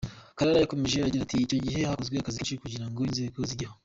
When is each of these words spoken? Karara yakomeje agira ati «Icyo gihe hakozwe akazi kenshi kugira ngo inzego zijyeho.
Karara 0.37 0.59
yakomeje 0.61 0.97
agira 1.07 1.23
ati 1.25 1.35
«Icyo 1.45 1.57
gihe 1.65 1.79
hakozwe 1.89 2.15
akazi 2.17 2.39
kenshi 2.39 2.61
kugira 2.63 2.85
ngo 2.87 2.99
inzego 3.07 3.39
zijyeho. 3.49 3.75